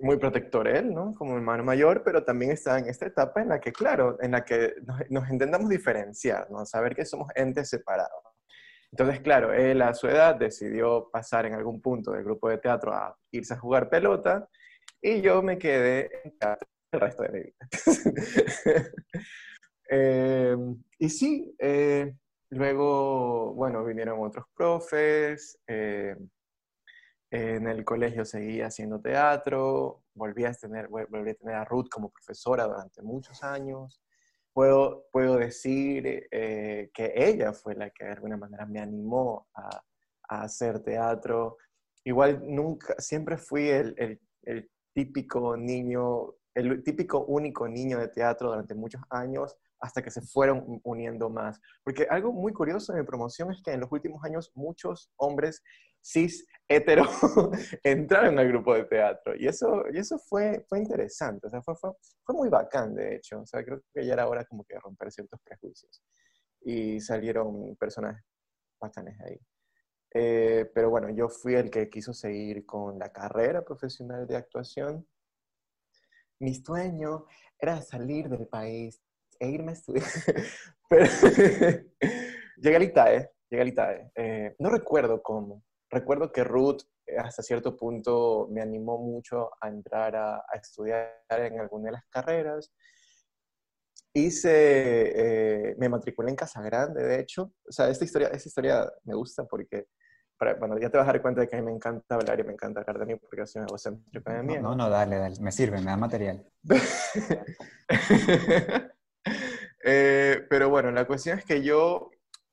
muy 0.00 0.16
protector 0.16 0.66
él, 0.66 0.92
¿no? 0.92 1.14
Como 1.14 1.36
hermano 1.36 1.62
mayor, 1.62 2.02
pero 2.02 2.24
también 2.24 2.50
está 2.50 2.78
en 2.78 2.88
esta 2.88 3.06
etapa 3.06 3.42
en 3.42 3.48
la 3.48 3.60
que, 3.60 3.72
claro, 3.72 4.16
en 4.20 4.32
la 4.32 4.44
que 4.44 4.74
nos, 5.10 5.30
intentamos 5.30 5.68
diferenciar, 5.68 6.50
¿no? 6.50 6.64
Saber 6.64 6.94
que 6.94 7.04
somos 7.04 7.28
entes 7.34 7.68
separados. 7.68 8.22
Entonces, 8.90 9.20
claro, 9.20 9.52
él 9.52 9.82
a 9.82 9.94
su 9.94 10.08
edad 10.08 10.34
decidió 10.34 11.10
pasar 11.12 11.46
en 11.46 11.54
algún 11.54 11.80
punto 11.80 12.12
del 12.12 12.24
grupo 12.24 12.48
de 12.48 12.58
teatro 12.58 12.92
a 12.92 13.16
irse 13.30 13.54
a 13.54 13.58
jugar 13.58 13.88
pelota 13.88 14.48
y 15.00 15.20
yo 15.20 15.42
me 15.42 15.58
quedé 15.58 16.10
en 16.24 16.34
el 16.92 17.00
resto 17.00 17.22
de 17.22 17.30
mi 17.30 17.40
vida. 17.40 17.54
Em, 19.92 20.84
y 21.00 21.08
sí, 21.08 21.52
eh, 21.58 22.14
luego, 22.50 23.54
bueno, 23.54 23.84
vinieron 23.84 24.20
otros 24.20 24.46
profes. 24.54 25.58
Eh, 25.66 26.16
en 27.30 27.68
el 27.68 27.84
colegio 27.84 28.24
seguí 28.24 28.60
haciendo 28.60 29.00
teatro, 29.00 30.02
volví 30.14 30.44
a, 30.44 30.52
tener, 30.52 30.88
volví 30.88 31.30
a 31.30 31.34
tener 31.34 31.54
a 31.54 31.64
Ruth 31.64 31.88
como 31.88 32.10
profesora 32.10 32.64
durante 32.64 33.02
muchos 33.02 33.42
años. 33.44 34.02
Puedo, 34.52 35.06
puedo 35.12 35.36
decir 35.36 36.26
eh, 36.32 36.90
que 36.92 37.12
ella 37.14 37.52
fue 37.52 37.76
la 37.76 37.90
que 37.90 38.04
de 38.04 38.12
alguna 38.12 38.36
manera 38.36 38.66
me 38.66 38.80
animó 38.80 39.48
a, 39.54 39.82
hacer 40.28 40.80
teatro. 40.80 41.56
Igual 42.04 42.42
nunca, 42.44 42.94
siempre 42.98 43.36
fui 43.36 43.68
el, 43.68 44.20
el 44.42 44.70
típico 44.92 45.56
niño, 45.56 46.34
el 46.54 46.82
típico 46.82 47.24
único 47.24 47.68
niño 47.68 47.98
de 47.98 48.08
teatro 48.08 48.50
durante 48.50 48.74
muchos 48.74 49.02
años, 49.10 49.56
hasta 49.80 50.02
que 50.02 50.10
se 50.10 50.20
fueron 50.20 50.80
uniendo 50.84 51.30
más. 51.30 51.60
Porque 51.82 52.06
algo 52.10 52.32
muy 52.32 52.52
curioso 52.52 52.92
de 52.92 53.00
mi 53.00 53.06
promoción 53.06 53.50
es 53.50 53.62
que 53.62 53.72
en 53.72 53.80
los 53.80 53.90
últimos 53.90 54.22
años 54.24 54.50
muchos 54.54 55.10
hombres 55.16 55.62
cis 56.02 56.46
hetero 56.68 57.04
entraron 57.84 58.38
al 58.38 58.48
grupo 58.48 58.74
de 58.74 58.84
teatro. 58.84 59.34
Y 59.36 59.46
eso, 59.46 59.84
y 59.92 59.98
eso 59.98 60.18
fue, 60.18 60.64
fue 60.68 60.78
interesante, 60.78 61.46
o 61.46 61.50
sea, 61.50 61.62
fue, 61.62 61.74
fue, 61.76 61.90
fue 62.24 62.34
muy 62.34 62.48
bacán, 62.48 62.94
de 62.94 63.16
hecho. 63.16 63.40
O 63.40 63.46
sea, 63.46 63.64
creo 63.64 63.82
que 63.92 64.04
ya 64.04 64.14
era 64.14 64.28
hora 64.28 64.44
como 64.44 64.64
que 64.64 64.78
romper 64.78 65.10
ciertos 65.10 65.40
prejuicios. 65.42 66.02
Y 66.62 67.00
salieron 67.00 67.76
personas 67.76 68.22
bacanes 68.80 69.18
ahí. 69.20 69.38
Eh, 70.12 70.70
pero 70.74 70.90
bueno, 70.90 71.10
yo 71.10 71.28
fui 71.28 71.54
el 71.54 71.70
que 71.70 71.88
quiso 71.88 72.12
seguir 72.12 72.66
con 72.66 72.98
la 72.98 73.12
carrera 73.12 73.64
profesional 73.64 74.26
de 74.26 74.36
actuación. 74.36 75.06
Mi 76.40 76.54
sueño 76.54 77.26
era 77.58 77.80
salir 77.82 78.28
del 78.28 78.48
país, 78.48 79.00
e 79.40 79.48
irme 79.48 79.70
a 79.70 79.74
estudiar. 79.74 80.06
Pero 80.88 81.06
llegué 82.56 82.76
al 82.76 82.82
ITAE, 82.82 83.30
llegué 83.48 83.62
al 83.62 83.68
ITAE. 83.68 84.12
Eh, 84.14 84.56
no 84.58 84.70
recuerdo 84.70 85.22
cómo. 85.22 85.64
Recuerdo 85.90 86.30
que 86.30 86.44
Ruth 86.44 86.82
eh, 87.06 87.16
hasta 87.18 87.42
cierto 87.42 87.76
punto 87.76 88.48
me 88.50 88.60
animó 88.60 88.98
mucho 88.98 89.50
a 89.60 89.68
entrar 89.68 90.14
a, 90.14 90.36
a 90.36 90.56
estudiar 90.60 91.24
en 91.30 91.58
alguna 91.58 91.86
de 91.86 91.92
las 91.92 92.04
carreras. 92.10 92.70
Hice, 94.12 94.50
eh, 94.50 95.74
me 95.78 95.88
matriculé 95.88 96.30
en 96.30 96.36
Casa 96.36 96.60
Grande, 96.60 97.02
de 97.02 97.20
hecho. 97.20 97.52
O 97.66 97.72
sea, 97.72 97.88
esta 97.88 98.04
historia, 98.04 98.28
esta 98.28 98.48
historia 98.48 98.92
me 99.04 99.14
gusta 99.14 99.44
porque 99.44 99.86
bueno, 100.58 100.78
ya 100.78 100.88
te 100.88 100.96
vas 100.96 101.06
a 101.06 101.12
dar 101.12 101.20
cuenta 101.20 101.42
de 101.42 101.48
que 101.48 101.56
a 101.56 101.60
mí 101.60 101.66
me 101.66 101.72
encanta 101.72 102.14
hablar 102.14 102.40
y 102.40 102.44
me 102.44 102.52
encanta 102.52 102.80
hablar 102.80 102.98
de 102.98 103.06
mí 103.06 103.16
porque 103.16 103.46
soy 103.46 103.62
egocéntrico 103.62 104.32
de 104.32 104.42
mí. 104.42 104.58
No, 104.58 104.74
no, 104.74 104.88
dale, 104.88 105.16
dale, 105.16 105.38
me 105.40 105.52
sirve, 105.52 105.78
me 105.78 105.90
da 105.90 105.98
material. 105.98 106.46
Eh, 109.82 110.46
pero 110.48 110.68
bueno, 110.68 110.90
la 110.90 111.06
cuestión 111.06 111.38
es 111.38 111.44
que 111.44 111.62
yo 111.62 112.10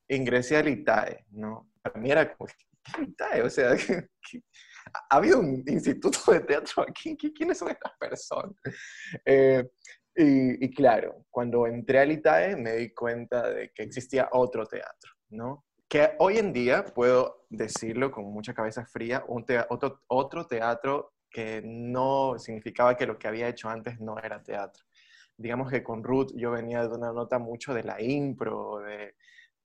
ingresé 0.08 0.58
al 0.58 0.70
ITAE, 0.70 1.26
¿no? 1.32 1.72
Para 1.82 2.00
mí 2.00 2.12
era 2.12 2.36
como, 2.36 2.50
¿qué 2.84 3.04
ITAE? 3.04 3.42
O 3.42 3.50
sea, 3.50 3.72
¿ha 5.10 5.16
habido 5.16 5.40
un 5.40 5.64
instituto 5.68 6.32
de 6.32 6.40
teatro 6.42 6.84
aquí? 6.84 7.18
¿Quiénes 7.18 7.58
son 7.58 7.70
estas 7.70 7.92
personas? 8.00 8.56
Eh, 9.26 9.64
y, 10.16 10.66
y 10.66 10.74
claro, 10.74 11.26
cuando 11.30 11.68
entré 11.68 12.00
al 12.00 12.12
ITAE 12.12 12.56
me 12.56 12.74
di 12.74 12.94
cuenta 12.94 13.50
de 13.50 13.72
que 13.74 13.84
existía 13.84 14.30
otro 14.32 14.66
teatro, 14.66 15.12
¿no? 15.30 15.68
que 15.88 16.16
hoy 16.20 16.38
en 16.38 16.52
día 16.52 16.84
puedo 16.84 17.46
decirlo 17.50 18.12
con 18.12 18.26
mucha 18.26 18.54
cabeza 18.54 18.86
fría, 18.86 19.24
un 19.28 19.46
otro, 19.70 20.02
otro 20.08 20.46
teatro 20.46 21.14
que 21.30 21.62
no 21.64 22.38
significaba 22.38 22.98
que 22.98 23.06
lo 23.06 23.18
que 23.18 23.28
había 23.28 23.48
hecho 23.48 23.70
antes 23.70 24.00
no 24.00 24.18
era 24.20 24.44
teatro. 24.44 24.84
Digamos 25.38 25.70
que 25.72 25.84
con 25.84 26.04
Ruth 26.04 26.32
yo 26.36 26.52
venía 26.52 26.82
de 26.82 26.96
una 26.96 27.12
nota 27.12 27.40
mucho 27.40 27.74
de 27.74 27.84
la 27.84 28.02
impro, 28.02 28.80
de, 28.80 29.16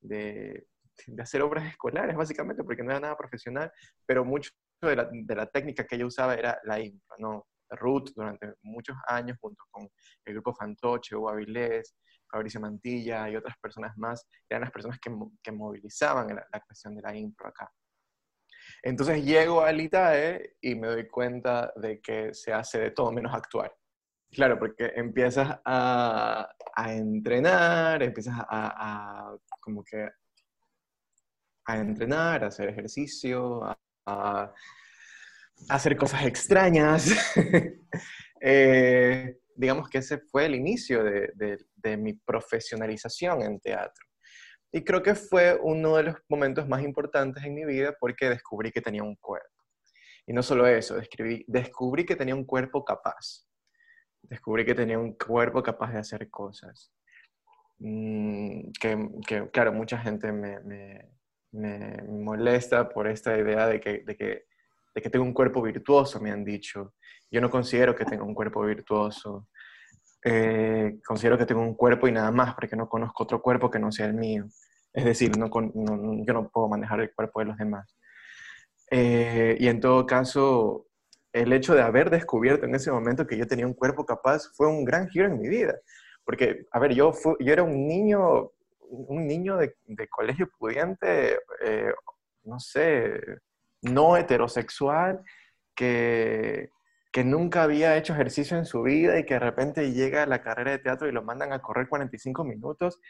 de, 0.01 0.67
de 1.07 1.23
hacer 1.23 1.43
obras 1.43 1.67
escolares, 1.67 2.17
básicamente, 2.17 2.63
porque 2.63 2.83
no 2.83 2.91
era 2.91 3.01
nada 3.01 3.17
profesional, 3.17 3.73
pero 4.07 4.25
mucho 4.25 4.51
de 4.83 4.97
la, 4.97 5.09
de 5.11 5.35
la 5.35 5.47
técnica 5.47 5.87
que 5.87 5.97
ella 5.97 6.07
usaba 6.07 6.35
era 6.35 6.59
la 6.65 6.81
impro, 6.81 7.17
¿no? 7.19 7.47
Ruth 7.77 8.11
durante 8.15 8.55
muchos 8.63 8.97
años, 9.07 9.39
junto 9.41 9.65
con 9.71 9.89
el 10.25 10.35
grupo 10.35 10.55
Fantoche, 10.55 11.17
Hugo 11.17 11.31
Avilés, 11.31 11.95
Fabricio 12.31 12.61
Mantilla 12.61 13.29
y 13.29 13.37
otras 13.37 13.57
personas 13.59 13.97
más, 13.97 14.27
eran 14.49 14.63
las 14.63 14.71
personas 14.71 14.99
que, 14.99 15.11
que 15.43 15.53
movilizaban 15.53 16.35
la, 16.35 16.61
cuestión 16.61 16.95
de 16.95 17.03
la 17.03 17.17
impro 17.17 17.49
acá. 17.49 17.71
Entonces 18.83 19.25
llego 19.25 19.63
al 19.63 19.81
ITAE 19.81 20.57
y 20.61 20.75
me 20.75 20.89
doy 20.89 21.09
cuenta 21.09 21.73
de 21.77 22.01
que 22.01 22.33
se 22.33 22.53
hace 22.53 22.79
de 22.81 22.91
todo 22.91 23.13
menos 23.13 23.35
actuar. 23.35 23.73
Claro, 24.33 24.59
porque 24.59 24.93
empiezas 24.97 25.61
a, 25.63 26.49
a 26.75 26.93
entrenar, 26.95 28.03
empiezas 28.03 28.35
a, 28.39 28.47
a, 28.49 29.37
como 29.61 29.85
que 29.85 30.09
a 31.67 31.77
entrenar, 31.77 32.43
a 32.43 32.47
hacer 32.47 32.71
ejercicio, 32.71 33.63
a, 33.63 33.79
a 34.07 34.53
hacer 35.69 35.97
cosas 35.97 36.25
extrañas. 36.25 37.11
eh, 38.41 39.39
digamos 39.55 39.89
que 39.89 39.99
ese 39.99 40.19
fue 40.19 40.47
el 40.47 40.55
inicio 40.55 41.05
de, 41.05 41.97
mi 41.99 42.15
profesionalización 42.15 43.43
en 43.43 43.61
teatro. 43.61 44.07
Y 44.73 44.83
creo 44.83 45.03
que 45.03 45.15
fue 45.15 45.59
uno 45.63 45.97
de 45.97 46.05
los 46.05 46.17
momentos 46.29 46.67
más 46.67 46.83
importantes 46.83 47.45
en 47.45 47.55
mi 47.55 47.65
vida 47.65 47.95
porque 48.01 48.31
descubrí 48.31 48.73
que 48.73 48.81
tenía 48.81 49.03
un 49.03 49.17
cuerpo. 49.17 49.49
Y 50.27 50.33
no 50.33 50.43
solo 50.43 50.67
eso, 50.67 50.97
descubrí, 50.97 51.45
descubrí 51.47 52.07
que 52.07 52.17
tenía 52.17 52.35
un 52.35 52.47
cuerpo 52.47 52.83
capaz. 52.85 53.45
Descubrí 54.23 54.65
que 54.65 54.75
tenía 54.75 54.99
un 54.99 55.15
cuerpo 55.15 55.63
capaz 55.63 55.93
de 55.93 55.99
hacer 55.99 56.31
cosas. 56.31 56.93
Mm, 57.79 58.71
que, 58.81 59.51
claro, 59.53 59.73
mucha 59.73 59.99
gente 59.99 60.31
me, 60.33 60.61
me, 61.51 62.03
molesta 62.09 62.89
por 62.89 63.09
esta 63.09 63.37
idea 63.37 63.67
de 63.67 63.81
que, 63.81 64.05
de 64.07 64.17
que, 64.17 64.45
de 64.95 65.03
que 65.03 65.11
tengo 65.11 65.25
un 65.25 65.35
cuerpo 65.35 65.61
virtuoso, 65.63 66.21
me 66.21 66.31
han 66.31 66.45
dicho. 66.45 66.95
Yo 67.31 67.41
no 67.41 67.51
considero 67.51 67.95
que 67.95 68.05
tenga 68.05 68.25
un 68.25 68.35
cuerpo 68.35 68.63
virtuoso. 68.63 69.49
Eh, 70.25 71.01
considero 71.05 71.37
que 71.37 71.47
tengo 71.47 71.63
un 71.63 71.75
cuerpo 71.75 72.07
y 72.07 72.13
nada 72.13 72.31
más, 72.31 72.55
porque 72.55 72.77
no 72.77 72.89
conozco 72.89 73.25
otro 73.25 73.43
cuerpo 73.43 73.71
que 73.71 73.81
no 73.81 73.91
sea 73.91 74.07
el 74.07 74.15
mío. 74.15 74.47
Es 74.93 75.05
decir, 75.05 75.37
no, 75.37 75.51
yo 75.51 76.33
no 76.35 76.51
puedo 76.51 76.69
manejar 76.69 77.01
el 77.01 77.13
cuerpo 77.15 77.41
de 77.41 77.47
los 77.47 77.57
demás. 77.57 77.97
Eh, 78.91 79.57
y 79.59 79.69
en 79.69 79.81
todo 79.81 80.07
caso, 80.07 80.87
el 81.33 81.53
hecho 81.53 81.75
de 81.75 81.83
haber 81.83 82.11
descubierto 82.11 82.67
en 82.67 82.75
ese 82.75 82.91
momento 82.91 83.27
que 83.27 83.37
yo 83.37 83.47
tenía 83.47 83.67
un 83.67 83.75
cuerpo 83.75 84.05
capaz 84.05 84.51
fue 84.55 84.69
un 84.69 84.85
gran 84.85 85.09
giro 85.09 85.27
en 85.27 85.39
mi 85.39 85.49
vida. 85.49 85.79
Porque, 86.25 86.67
a 86.71 86.79
ver, 86.79 86.95
yo, 86.95 87.13
era 87.41 87.63
un 87.63 87.87
niño, 87.89 88.53
un 88.91 89.27
niño 89.27 89.57
de, 89.57 89.75
colegio 90.09 90.49
pudiente, 90.59 91.39
eh, 91.65 91.93
no 92.45 92.61
sé, 92.61 93.21
no 93.83 94.17
heterosexual, 94.17 95.23
que, 95.75 96.71
que 97.11 97.25
nunca 97.25 97.63
había 97.63 97.97
hecho 97.97 98.13
ejercicio 98.13 98.57
en 98.57 98.67
su 98.67 98.83
vida 98.83 99.19
y 99.19 99.25
que 99.25 99.35
de 99.35 99.41
repente 99.41 99.93
llega 99.93 100.23
a 100.23 100.27
la 100.27 100.43
carrera 100.43 100.73
de 100.73 100.79
teatro 100.79 101.09
y 101.09 101.13
lo 101.13 101.23
mandan 101.23 101.53
a 101.53 101.61
correr 101.61 101.89
45 101.89 102.45
minutos 102.45 103.01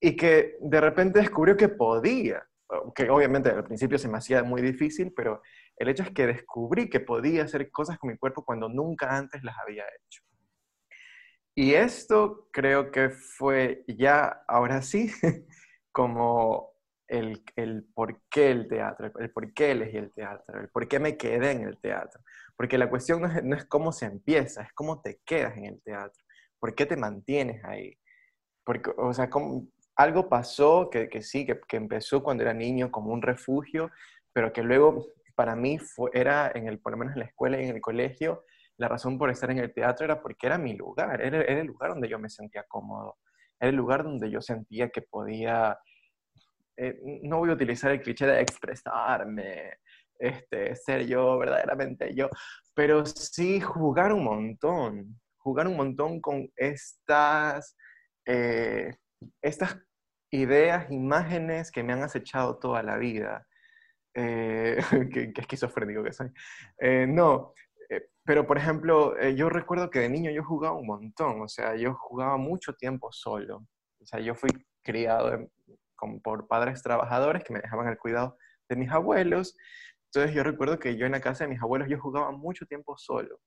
y 0.00 0.16
que 0.16 0.56
de 0.60 0.80
repente 0.80 1.20
descubrió 1.20 1.56
que 1.56 1.68
podía, 1.68 2.46
que 2.94 3.08
obviamente 3.10 3.50
al 3.50 3.64
principio 3.64 3.98
se 3.98 4.08
me 4.08 4.18
hacía 4.18 4.42
muy 4.42 4.62
difícil, 4.62 5.12
pero 5.14 5.42
el 5.76 5.88
hecho 5.88 6.02
es 6.02 6.10
que 6.10 6.26
descubrí 6.26 6.88
que 6.88 7.00
podía 7.00 7.44
hacer 7.44 7.70
cosas 7.70 7.98
con 7.98 8.10
mi 8.10 8.16
cuerpo 8.16 8.44
cuando 8.44 8.68
nunca 8.68 9.16
antes 9.16 9.42
las 9.42 9.56
había 9.58 9.84
hecho. 9.84 10.22
Y 11.56 11.74
esto 11.74 12.48
creo 12.52 12.90
que 12.90 13.10
fue 13.10 13.84
ya, 13.86 14.42
ahora 14.48 14.82
sí, 14.82 15.10
como 15.92 16.72
el, 17.06 17.44
el 17.56 17.84
por 17.94 18.22
qué 18.28 18.50
el 18.50 18.68
teatro, 18.68 19.12
el 19.18 19.30
por 19.30 19.52
qué 19.52 19.70
elegí 19.70 19.96
el 19.96 20.12
teatro, 20.12 20.60
el 20.60 20.68
por 20.68 20.88
qué 20.88 20.98
me 20.98 21.16
quedé 21.16 21.52
en 21.52 21.62
el 21.62 21.78
teatro. 21.78 22.20
Porque 22.56 22.78
la 22.78 22.90
cuestión 22.90 23.22
no 23.22 23.56
es, 23.56 23.64
cómo 23.66 23.92
se 23.92 24.06
empieza, 24.06 24.62
es 24.62 24.72
cómo 24.74 25.00
te 25.00 25.20
quedas 25.24 25.56
en 25.56 25.66
el 25.66 25.82
teatro. 25.82 26.22
¿Por 26.58 26.74
qué 26.74 26.86
te 26.86 26.96
mantienes 26.96 27.64
ahí? 27.64 27.98
Porque, 28.64 28.90
o 28.96 29.12
sea, 29.12 29.28
algo 29.96 30.28
pasó 30.28 30.88
que, 30.90 31.08
que 31.08 31.22
sí, 31.22 31.46
que, 31.46 31.60
que, 31.68 31.76
empezó 31.76 32.22
cuando 32.22 32.42
era 32.42 32.54
niño 32.54 32.90
como 32.90 33.12
un 33.12 33.22
refugio, 33.22 33.90
pero 34.32 34.52
que 34.52 34.62
luego 34.62 35.06
para 35.34 35.56
mí 35.56 35.78
fue, 35.78 36.10
era, 36.12 36.50
en 36.54 36.68
el, 36.68 36.78
por 36.80 36.92
lo 36.92 36.98
menos 36.98 37.14
en 37.14 37.20
la 37.20 37.26
escuela 37.26 37.60
y 37.60 37.64
en 37.64 37.76
el 37.76 37.80
colegio, 37.80 38.44
la 38.76 38.88
razón 38.88 39.18
por 39.18 39.30
estar 39.30 39.50
en 39.50 39.58
el 39.58 39.72
teatro 39.72 40.04
era 40.04 40.20
porque 40.20 40.46
era 40.46 40.58
mi 40.58 40.74
lugar, 40.74 41.20
era, 41.20 41.42
el 41.42 41.66
lugar 41.66 41.90
donde 41.90 42.08
yo 42.08 42.18
me 42.18 42.28
sentía 42.28 42.64
cómodo, 42.68 43.18
era 43.60 43.70
el 43.70 43.76
lugar 43.76 44.04
donde 44.04 44.30
yo 44.30 44.40
sentía 44.40 44.90
que 44.90 45.02
podía, 45.02 45.78
eh, 46.76 46.98
no 47.22 47.38
voy 47.38 47.50
a 47.50 47.54
utilizar 47.54 47.92
el 47.92 48.02
cliché 48.02 48.26
de 48.26 48.40
expresarme, 48.40 49.78
este, 50.18 50.74
ser 50.76 51.06
yo, 51.06 51.38
verdaderamente 51.38 52.14
yo, 52.14 52.28
pero 52.74 53.06
sí 53.06 53.60
jugar 53.60 54.12
un 54.12 54.24
montón, 54.24 55.20
jugar 55.38 55.68
un 55.68 55.76
montón 55.76 56.20
con 56.20 56.48
estas, 56.56 57.76
eh, 58.26 58.96
estas 59.42 59.78
ideas, 60.30 60.90
imágenes 60.90 61.70
que 61.70 61.82
me 61.82 61.92
han 61.92 62.02
acechado 62.02 62.58
toda 62.58 62.82
la 62.82 62.96
vida. 62.96 63.46
Eh, 64.14 64.78
qué, 65.12 65.32
esquizofrénico 65.36 66.02
que 66.02 66.12
soy. 66.12 66.30
Eh, 66.78 67.06
no, 67.08 67.52
pero 68.24 68.46
por 68.46 68.56
ejemplo, 68.56 69.20
yo 69.30 69.50
recuerdo 69.50 69.90
que 69.90 70.00
de 70.00 70.08
niño 70.08 70.30
yo 70.30 70.42
jugaba 70.42 70.76
un 70.76 70.86
montón, 70.86 71.42
o 71.42 71.48
sea, 71.48 71.76
yo 71.76 71.94
jugaba 71.94 72.38
mucho 72.38 72.72
tiempo 72.74 73.12
solo. 73.12 73.66
O 74.00 74.06
sea, 74.06 74.20
yo 74.20 74.34
fui 74.34 74.50
criado 74.82 75.46
por 76.22 76.46
padres 76.48 76.82
trabajadores 76.82 77.44
que 77.44 77.52
me 77.52 77.60
dejaban 77.60 77.88
el 77.88 77.98
cuidado 77.98 78.36
de 78.68 78.76
mis 78.76 78.90
abuelos 78.90 79.56
entonces 80.14 80.36
yo 80.36 80.44
recuerdo 80.44 80.78
que 80.78 80.96
yo 80.96 81.06
en 81.06 81.12
la 81.12 81.20
casa 81.20 81.42
de 81.42 81.50
mis 81.50 81.60
abuelos 81.60 81.88
yo 81.88 81.98
jugaba 81.98 82.30
mucho 82.30 82.66
tiempo 82.66 82.96
solo. 82.96 83.40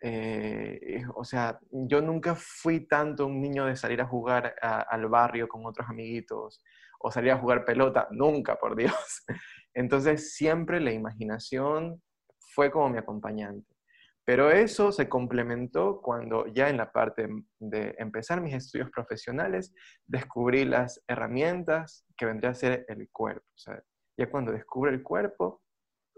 Eh, 0.00 1.02
o 1.16 1.24
sea, 1.24 1.58
yo 1.72 2.00
nunca 2.00 2.36
fui 2.36 2.86
tanto 2.86 3.26
un 3.26 3.40
niño 3.40 3.66
de 3.66 3.74
salir 3.74 4.00
a 4.00 4.06
jugar 4.06 4.54
al 4.62 5.08
barrio 5.08 5.48
con 5.48 5.66
otros 5.66 5.88
amiguitos 5.88 6.62
o 7.00 7.10
salir 7.10 7.32
a 7.32 7.38
jugar 7.38 7.64
pelota, 7.64 8.06
nunca, 8.12 8.56
por 8.56 8.76
Dios. 8.76 8.94
Entonces 9.78 10.34
siempre 10.34 10.80
la 10.80 10.90
imaginación 10.90 12.02
fue 12.52 12.68
como 12.68 12.88
mi 12.88 12.98
acompañante. 12.98 13.76
Pero 14.24 14.50
eso 14.50 14.90
se 14.90 15.08
complementó 15.08 16.00
cuando 16.02 16.48
ya 16.48 16.68
en 16.68 16.76
la 16.76 16.90
parte 16.90 17.28
de 17.60 17.94
empezar 17.96 18.40
mis 18.40 18.54
estudios 18.54 18.90
profesionales 18.90 19.72
descubrí 20.04 20.64
las 20.64 21.00
herramientas 21.06 22.04
que 22.16 22.26
vendría 22.26 22.50
a 22.50 22.54
ser 22.54 22.84
el 22.88 23.08
cuerpo. 23.10 23.46
O 23.68 23.72
ya 24.18 24.28
cuando 24.28 24.50
descubro 24.50 24.90
el 24.90 25.00
cuerpo, 25.00 25.62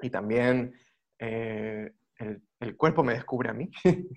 y 0.00 0.08
también 0.08 0.74
eh, 1.18 1.92
el, 2.16 2.76
cuerpo 2.78 3.04
me 3.04 3.12
descubre 3.12 3.50
a 3.50 3.52
mí, 3.52 3.70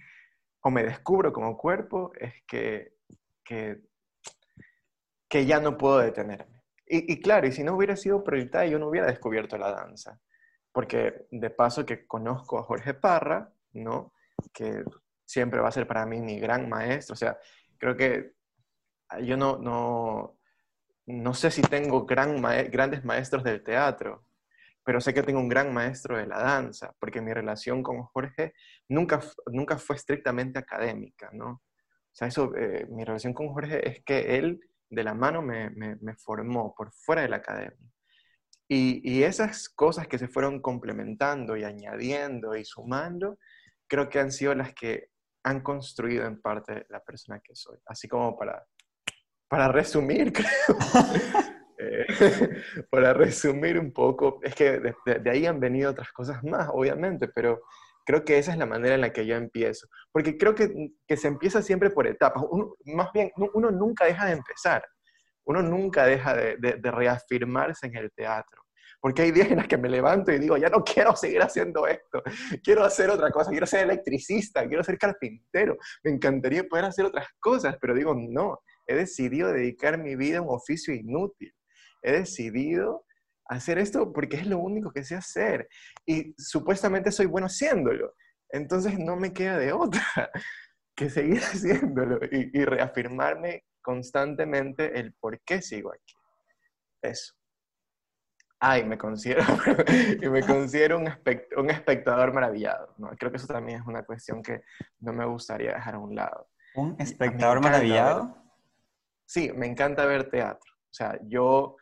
o 0.63 0.71
me 0.71 0.83
descubro 0.83 1.33
como 1.33 1.57
cuerpo, 1.57 2.13
es 2.17 2.33
que, 2.47 2.93
que, 3.43 3.81
ya 5.45 5.59
no 5.59 5.77
puedo 5.77 5.97
detenerme. 5.97 6.62
Y, 6.85 7.21
claro, 7.21 7.47
y 7.47 7.51
si 7.51 7.63
no 7.63 7.75
hubiera 7.75 7.95
sido 7.95 8.23
prioritario, 8.23 8.73
yo 8.73 8.79
no 8.79 8.89
hubiera 8.89 9.07
descubierto 9.07 9.57
la 9.57 9.71
danza. 9.71 10.19
Porque 10.71 11.25
de 11.31 11.49
paso 11.49 11.85
que 11.85 12.05
conozco 12.05 12.59
a 12.59 12.63
Jorge 12.63 12.93
Parra, 12.93 13.51
¿no? 13.73 14.13
Que 14.51 14.83
siempre 15.25 15.61
va 15.61 15.69
a 15.69 15.71
ser 15.71 15.87
para 15.87 16.05
mí 16.05 16.21
mi 16.21 16.39
gran 16.39 16.67
maestro. 16.67 17.13
O 17.13 17.17
sea, 17.17 17.37
creo 17.77 17.95
que 17.95 18.33
yo 19.21 19.37
no, 19.37 19.57
no, 19.57 20.37
no 21.05 21.33
sé 21.33 21.51
si 21.51 21.61
tengo 21.61 22.05
gran 22.05 22.41
grandes 22.69 23.03
maestros 23.03 23.43
del 23.43 23.63
teatro, 23.63 24.25
pero 24.83 24.99
sé 24.99 25.13
que 25.13 25.23
tengo 25.23 25.39
un 25.39 25.49
gran 25.49 25.73
maestro 25.73 26.17
de 26.17 26.27
la 26.27 26.39
danza, 26.39 26.93
porque 26.99 27.21
mi 27.21 27.33
relación 27.33 27.81
con 27.83 28.03
Jorge 28.03 28.53
nunca, 28.89 29.21
nunca 29.47 29.77
fue 29.77 29.95
estrictamente 29.95 30.59
académica, 30.59 31.29
¿no? 31.33 31.49
O 31.51 32.15
sea, 32.15 32.27
eso, 32.27 32.53
eh, 32.55 32.85
mi 32.89 33.03
relación 33.03 33.33
con 33.33 33.47
Jorge 33.49 33.87
es 33.89 34.03
que 34.03 34.37
él 34.37 34.59
de 34.89 35.03
la 35.03 35.13
mano 35.13 35.41
me, 35.41 35.97
formó 36.17 36.73
por 36.75 36.91
fuera 36.91 37.21
de 37.23 37.29
la 37.29 37.37
academia. 37.37 37.77
Y, 38.67 39.23
esas 39.23 39.69
cosas 39.69 40.07
que 40.07 40.17
se 40.17 40.27
fueron 40.27 40.61
complementando 40.61 41.55
y 41.55 41.63
añadiendo 41.63 42.55
y 42.55 42.65
sumando, 42.65 43.37
creo 43.87 44.09
que 44.09 44.19
han 44.19 44.31
sido 44.31 44.55
las 44.55 44.73
que 44.73 45.09
han 45.43 45.61
construido 45.61 46.25
en 46.25 46.41
parte 46.41 46.85
la 46.89 46.99
persona 47.01 47.39
que 47.43 47.55
soy. 47.55 47.77
Así 47.85 48.07
como 48.07 48.37
para, 48.37 48.65
para 49.47 49.67
resumir, 49.67 50.33
creo. 50.33 50.77
Eh, 51.77 52.05
para 52.89 53.13
resumir 53.13 53.79
un 53.79 53.91
poco, 53.91 54.39
es 54.43 54.55
que 54.55 54.79
de, 54.79 55.29
ahí 55.29 55.45
han 55.45 55.59
venido 55.59 55.91
otras 55.91 56.11
cosas 56.11 56.43
más, 56.43 56.69
obviamente, 56.71 57.27
pero 57.27 57.61
creo 58.05 58.23
que 58.23 58.37
esa 58.37 58.51
es 58.51 58.57
la 58.57 58.65
manera 58.65 58.95
en 58.95 59.01
la 59.01 59.11
que 59.11 59.25
yo 59.25 59.35
empiezo. 59.35 59.87
Porque 60.11 60.37
creo 60.37 60.55
que, 60.55 60.91
que 61.07 61.17
se 61.17 61.27
empieza 61.27 61.61
siempre 61.61 61.89
por 61.89 62.07
etapas. 62.07 62.43
Uno, 62.49 62.75
más 62.85 63.11
bien, 63.13 63.31
uno 63.35 63.71
nunca 63.71 64.05
deja 64.05 64.25
de 64.25 64.33
empezar. 64.33 64.83
Uno 65.45 65.61
nunca 65.61 66.05
deja 66.05 66.33
de, 66.35 66.57
de 66.57 66.91
reafirmarse 66.91 67.87
en 67.87 67.97
el 67.97 68.11
teatro. 68.11 68.63
Porque 69.03 69.23
hay 69.23 69.31
días 69.31 69.51
en 69.51 69.57
los 69.57 69.67
que 69.67 69.77
me 69.77 69.89
levanto 69.89 70.31
y 70.31 70.39
digo, 70.39 70.55
ya 70.55 70.69
no 70.69 70.81
quiero 70.81 71.13
seguir 71.13 71.41
haciendo 71.41 71.85
esto, 71.87 72.23
quiero 72.63 72.85
hacer 72.85 73.09
otra 73.09 73.31
cosa, 73.31 73.51
quiero 73.51 73.65
ser 73.65 73.81
electricista, 73.81 74.65
quiero 74.65 74.81
ser 74.81 74.97
carpintero, 74.97 75.75
me 76.05 76.11
encantaría 76.11 76.63
poder 76.63 76.85
hacer 76.85 77.03
otras 77.03 77.27
cosas, 77.41 77.75
pero 77.81 77.93
digo, 77.93 78.15
no, 78.15 78.59
he 78.87 78.95
decidido 78.95 79.51
dedicar 79.51 79.97
mi 79.97 80.15
vida 80.15 80.37
a 80.37 80.41
un 80.41 80.55
oficio 80.55 80.93
inútil, 80.93 81.53
he 82.01 82.13
decidido 82.13 83.05
hacer 83.53 83.77
esto 83.77 84.11
porque 84.11 84.37
es 84.37 84.47
lo 84.47 84.59
único 84.59 84.91
que 84.91 85.03
sé 85.03 85.15
hacer 85.15 85.67
y 86.05 86.33
supuestamente 86.37 87.11
soy 87.11 87.25
bueno 87.25 87.47
haciéndolo, 87.47 88.13
entonces 88.49 88.97
no 88.99 89.15
me 89.15 89.33
queda 89.33 89.57
de 89.57 89.73
otra 89.73 90.03
que 90.95 91.09
seguir 91.09 91.41
haciéndolo 91.43 92.19
y, 92.31 92.51
y 92.53 92.65
reafirmarme 92.65 93.65
constantemente 93.81 94.99
el 94.99 95.13
por 95.13 95.41
qué 95.41 95.61
sigo 95.61 95.91
aquí. 95.91 96.15
Eso 97.01 97.33
ay, 98.63 98.85
me 98.85 98.97
considero, 98.97 99.43
y 100.21 100.29
me 100.29 100.41
considero 100.41 100.97
un, 100.97 101.09
un 101.57 101.69
espectador 101.69 102.33
maravillado. 102.33 102.93
¿no? 102.97 103.09
Creo 103.09 103.29
que 103.29 103.37
eso 103.37 103.47
también 103.47 103.81
es 103.81 103.85
una 103.85 104.03
cuestión 104.03 104.41
que 104.41 104.63
no 105.01 105.11
me 105.11 105.25
gustaría 105.25 105.73
dejar 105.73 105.95
a 105.95 105.99
un 105.99 106.15
lado. 106.15 106.47
¿Un 106.75 106.95
espectador 106.97 107.61
maravillado? 107.61 108.41
sí, 109.25 109.51
me 109.53 109.67
encanta 109.67 110.05
ver 110.05 110.29
teatro. 110.29 110.71
O 110.73 110.93
sea, 110.93 111.19
yo 111.23 111.75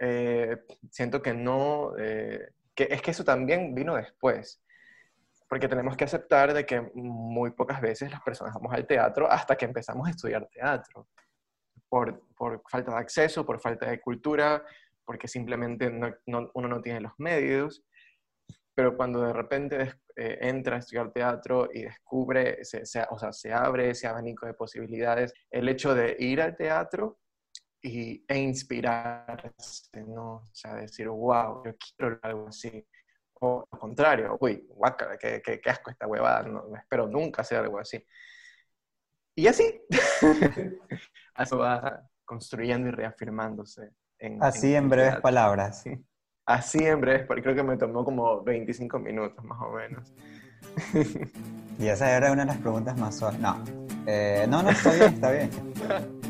eh, 0.00 0.56
siento 0.90 1.22
que 1.22 1.32
no, 1.32 1.92
eh, 1.98 2.50
que 2.74 2.88
es 2.90 3.02
que 3.02 3.10
eso 3.10 3.24
también 3.24 3.74
vino 3.74 3.96
después. 3.96 4.62
Porque 5.48 5.68
tenemos 5.68 5.96
que 5.96 6.04
aceptar 6.04 6.52
de 6.52 6.66
que 6.66 6.80
muy 6.94 7.52
pocas 7.52 7.80
veces 7.80 8.10
las 8.10 8.22
personas 8.22 8.54
vamos 8.54 8.72
al 8.74 8.86
teatro 8.86 9.30
hasta 9.30 9.56
que 9.56 9.64
empezamos 9.64 10.06
a 10.08 10.10
estudiar 10.10 10.48
teatro. 10.48 11.08
Por, 11.88 12.20
por 12.36 12.62
falta 12.68 12.92
de 12.92 12.98
acceso, 12.98 13.46
por 13.46 13.60
falta 13.60 13.88
de 13.88 14.00
cultura, 14.00 14.64
porque 15.04 15.28
simplemente 15.28 15.88
uno 16.26 16.68
no 16.68 16.80
tiene 16.82 17.00
los 17.00 17.12
medios, 17.18 17.84
pero 18.74 18.96
cuando 18.96 19.22
de 19.22 19.32
repente 19.32 19.94
eh, 20.16 20.38
entra 20.42 20.76
a 20.76 20.78
estudiar 20.80 21.10
teatro 21.12 21.68
y 21.72 21.82
descubre, 21.82 22.62
se, 22.64 22.82
o 23.08 23.18
sea, 23.18 23.32
se 23.32 23.52
abre 23.52 23.90
ese 23.90 24.06
abanico 24.06 24.44
de 24.46 24.52
posibilidades, 24.52 25.32
el 25.50 25.68
hecho 25.68 25.94
de 25.94 26.14
ir 26.18 26.42
al 26.42 26.56
teatro 26.56 27.18
y, 27.86 28.24
e 28.26 28.38
inspirarse, 28.38 30.02
¿no? 30.06 30.36
O 30.36 30.50
sea, 30.52 30.74
decir, 30.76 31.08
wow, 31.08 31.62
yo 31.64 31.72
quiero 31.76 32.18
algo 32.22 32.48
así. 32.48 32.86
O 33.40 33.66
al 33.70 33.78
contrario, 33.78 34.36
uy, 34.40 34.66
guácala, 34.68 35.16
qué, 35.18 35.42
qué, 35.42 35.60
asco 35.70 35.90
esta 35.90 36.06
huevada, 36.06 36.42
no, 36.42 36.74
espero 36.76 37.06
nunca 37.06 37.42
hacer 37.42 37.58
algo 37.58 37.78
así. 37.78 38.02
Y 39.34 39.46
así, 39.46 39.82
eso 41.38 41.58
va 41.58 42.08
construyendo 42.24 42.88
y 42.88 42.92
reafirmándose 42.92 43.92
Así 44.40 44.74
en, 44.74 44.88
breves 44.88 45.20
palabras. 45.20 45.84
Así 46.46 46.78
en 46.78 47.00
breves, 47.00 47.26
porque 47.26 47.42
creo 47.42 47.54
que 47.54 47.62
me 47.62 47.76
tomó 47.76 48.04
como 48.04 48.42
25 48.42 48.98
minutos 48.98 49.44
más 49.44 49.60
o 49.60 49.72
menos. 49.72 50.14
y 51.78 51.86
esa 51.86 52.16
era 52.16 52.32
una 52.32 52.42
de 52.42 52.52
las 52.52 52.58
preguntas 52.58 52.98
más... 52.98 53.20
No, 53.38 53.62
eh, 54.06 54.46
no, 54.48 54.62
no, 54.62 54.70
está 54.70 54.92
bien, 54.94 55.14
está 55.14 55.30
bien. 55.30 55.50